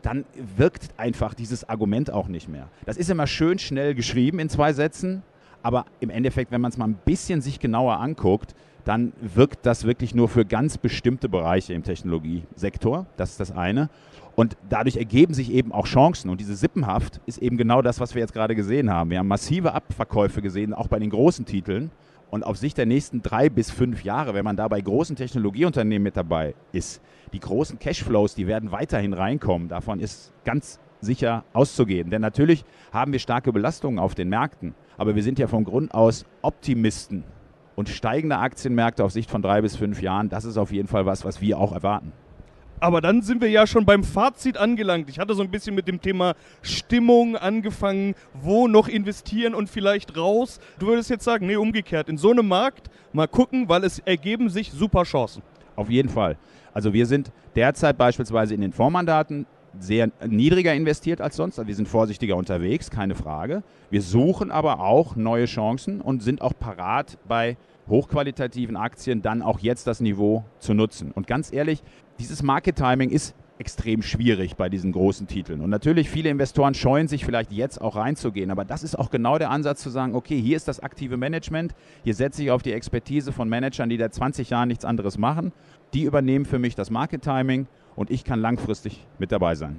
dann 0.00 0.24
wirkt 0.56 0.88
einfach 0.96 1.34
dieses 1.34 1.68
Argument 1.68 2.10
auch 2.10 2.28
nicht 2.28 2.48
mehr. 2.48 2.68
Das 2.86 2.96
ist 2.96 3.10
immer 3.10 3.26
schön 3.26 3.58
schnell 3.58 3.94
geschrieben 3.94 4.38
in 4.38 4.48
zwei 4.48 4.72
Sätzen, 4.72 5.22
aber 5.62 5.84
im 6.00 6.08
Endeffekt, 6.08 6.50
wenn 6.50 6.62
man 6.62 6.70
es 6.70 6.78
mal 6.78 6.88
ein 6.88 6.98
bisschen 7.04 7.42
sich 7.42 7.60
genauer 7.60 8.00
anguckt, 8.00 8.54
dann 8.86 9.12
wirkt 9.20 9.66
das 9.66 9.84
wirklich 9.84 10.14
nur 10.14 10.30
für 10.30 10.46
ganz 10.46 10.78
bestimmte 10.78 11.28
Bereiche 11.28 11.74
im 11.74 11.82
Technologiesektor. 11.82 13.04
Das 13.18 13.32
ist 13.32 13.40
das 13.40 13.52
eine. 13.52 13.90
Und 14.38 14.56
dadurch 14.68 14.96
ergeben 14.98 15.34
sich 15.34 15.50
eben 15.52 15.72
auch 15.72 15.86
Chancen. 15.86 16.30
Und 16.30 16.40
diese 16.40 16.54
Sippenhaft 16.54 17.20
ist 17.26 17.38
eben 17.38 17.56
genau 17.56 17.82
das, 17.82 17.98
was 17.98 18.14
wir 18.14 18.20
jetzt 18.20 18.32
gerade 18.32 18.54
gesehen 18.54 18.88
haben. 18.88 19.10
Wir 19.10 19.18
haben 19.18 19.26
massive 19.26 19.72
Abverkäufe 19.72 20.42
gesehen, 20.42 20.74
auch 20.74 20.86
bei 20.86 21.00
den 21.00 21.10
großen 21.10 21.44
Titeln. 21.44 21.90
Und 22.30 22.46
auf 22.46 22.56
Sicht 22.56 22.78
der 22.78 22.86
nächsten 22.86 23.20
drei 23.20 23.48
bis 23.48 23.72
fünf 23.72 24.04
Jahre, 24.04 24.34
wenn 24.34 24.44
man 24.44 24.54
da 24.54 24.68
bei 24.68 24.80
großen 24.80 25.16
Technologieunternehmen 25.16 26.04
mit 26.04 26.16
dabei 26.16 26.54
ist, 26.70 27.02
die 27.32 27.40
großen 27.40 27.80
Cashflows, 27.80 28.36
die 28.36 28.46
werden 28.46 28.70
weiterhin 28.70 29.12
reinkommen. 29.12 29.66
Davon 29.66 29.98
ist 29.98 30.32
ganz 30.44 30.78
sicher 31.00 31.42
auszugehen. 31.52 32.08
Denn 32.08 32.22
natürlich 32.22 32.64
haben 32.92 33.10
wir 33.10 33.18
starke 33.18 33.52
Belastungen 33.52 33.98
auf 33.98 34.14
den 34.14 34.28
Märkten. 34.28 34.76
Aber 34.98 35.16
wir 35.16 35.24
sind 35.24 35.40
ja 35.40 35.48
vom 35.48 35.64
Grund 35.64 35.92
aus 35.92 36.26
Optimisten. 36.42 37.24
Und 37.74 37.88
steigende 37.88 38.38
Aktienmärkte 38.38 39.02
auf 39.02 39.10
Sicht 39.10 39.32
von 39.32 39.42
drei 39.42 39.62
bis 39.62 39.74
fünf 39.74 40.00
Jahren, 40.00 40.28
das 40.28 40.44
ist 40.44 40.58
auf 40.58 40.70
jeden 40.70 40.86
Fall 40.86 41.06
was, 41.06 41.24
was 41.24 41.40
wir 41.40 41.58
auch 41.58 41.72
erwarten. 41.72 42.12
Aber 42.80 43.00
dann 43.00 43.22
sind 43.22 43.40
wir 43.40 43.50
ja 43.50 43.66
schon 43.66 43.84
beim 43.84 44.04
Fazit 44.04 44.56
angelangt. 44.56 45.08
Ich 45.08 45.18
hatte 45.18 45.34
so 45.34 45.42
ein 45.42 45.50
bisschen 45.50 45.74
mit 45.74 45.88
dem 45.88 46.00
Thema 46.00 46.34
Stimmung 46.62 47.36
angefangen, 47.36 48.14
wo 48.34 48.68
noch 48.68 48.88
investieren 48.88 49.54
und 49.54 49.68
vielleicht 49.68 50.16
raus. 50.16 50.60
Du 50.78 50.86
würdest 50.86 51.10
jetzt 51.10 51.24
sagen, 51.24 51.46
nee, 51.46 51.56
umgekehrt. 51.56 52.08
In 52.08 52.18
so 52.18 52.30
einem 52.30 52.46
Markt 52.46 52.88
mal 53.12 53.26
gucken, 53.26 53.68
weil 53.68 53.84
es 53.84 53.98
ergeben 54.00 54.48
sich 54.48 54.70
super 54.70 55.02
Chancen. 55.02 55.42
Auf 55.76 55.90
jeden 55.90 56.08
Fall. 56.08 56.36
Also 56.72 56.92
wir 56.92 57.06
sind 57.06 57.32
derzeit 57.56 57.98
beispielsweise 57.98 58.54
in 58.54 58.60
den 58.60 58.72
Fondsmandaten 58.72 59.46
sehr 59.80 60.10
niedriger 60.26 60.74
investiert 60.74 61.20
als 61.20 61.36
sonst. 61.36 61.58
Also 61.58 61.68
wir 61.68 61.74
sind 61.74 61.88
vorsichtiger 61.88 62.36
unterwegs, 62.36 62.90
keine 62.90 63.14
Frage. 63.14 63.62
Wir 63.90 64.02
suchen 64.02 64.50
aber 64.50 64.80
auch 64.80 65.16
neue 65.16 65.46
Chancen 65.46 66.00
und 66.00 66.22
sind 66.22 66.42
auch 66.42 66.52
parat 66.58 67.18
bei 67.26 67.56
hochqualitativen 67.88 68.76
Aktien 68.76 69.22
dann 69.22 69.42
auch 69.42 69.60
jetzt 69.60 69.86
das 69.86 70.00
Niveau 70.00 70.44
zu 70.58 70.74
nutzen. 70.74 71.12
Und 71.12 71.26
ganz 71.26 71.52
ehrlich, 71.52 71.82
dieses 72.18 72.42
Market 72.42 72.76
Timing 72.76 73.10
ist 73.10 73.34
extrem 73.58 74.02
schwierig 74.02 74.56
bei 74.56 74.68
diesen 74.68 74.92
großen 74.92 75.26
Titeln. 75.26 75.60
Und 75.60 75.70
natürlich, 75.70 76.08
viele 76.08 76.30
Investoren 76.30 76.74
scheuen 76.74 77.08
sich 77.08 77.24
vielleicht 77.24 77.52
jetzt 77.52 77.80
auch 77.80 77.96
reinzugehen. 77.96 78.50
Aber 78.50 78.64
das 78.64 78.82
ist 78.82 78.96
auch 78.96 79.10
genau 79.10 79.38
der 79.38 79.50
Ansatz 79.50 79.82
zu 79.82 79.90
sagen, 79.90 80.14
okay, 80.14 80.40
hier 80.40 80.56
ist 80.56 80.68
das 80.68 80.80
aktive 80.80 81.16
Management, 81.16 81.74
hier 82.04 82.14
setze 82.14 82.42
ich 82.42 82.50
auf 82.50 82.62
die 82.62 82.72
Expertise 82.72 83.32
von 83.32 83.48
Managern, 83.48 83.88
die 83.88 83.98
seit 83.98 84.14
20 84.14 84.50
Jahren 84.50 84.68
nichts 84.68 84.84
anderes 84.84 85.18
machen. 85.18 85.52
Die 85.92 86.04
übernehmen 86.04 86.44
für 86.44 86.58
mich 86.58 86.74
das 86.74 86.90
Market 86.90 87.22
Timing 87.22 87.66
und 87.96 88.10
ich 88.10 88.24
kann 88.24 88.40
langfristig 88.40 89.06
mit 89.18 89.32
dabei 89.32 89.54
sein. 89.54 89.78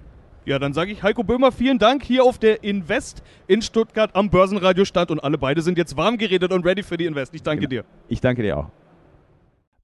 Ja, 0.49 0.57
dann 0.57 0.73
sage 0.73 0.91
ich 0.91 1.03
Heiko 1.03 1.23
Böhmer, 1.23 1.51
vielen 1.51 1.77
Dank 1.77 2.03
hier 2.03 2.23
auf 2.23 2.39
der 2.39 2.63
Invest 2.63 3.21
in 3.45 3.61
Stuttgart 3.61 4.15
am 4.15 4.31
Börsenradio 4.31 4.83
stand 4.83 5.11
und 5.11 5.19
alle 5.19 5.37
beide 5.37 5.61
sind 5.61 5.77
jetzt 5.77 5.95
warm 5.95 6.17
geredet 6.17 6.51
und 6.51 6.65
ready 6.65 6.81
für 6.81 6.97
die 6.97 7.05
Invest. 7.05 7.35
Ich 7.35 7.43
danke 7.43 7.67
dir. 7.67 7.85
Ich 8.07 8.19
danke 8.19 8.41
dir 8.41 8.57
auch. 8.57 8.71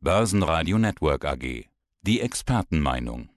Börsenradio 0.01 0.79
Network 0.79 1.23
AG. 1.23 1.65
Die 2.01 2.19
Expertenmeinung. 2.19 3.29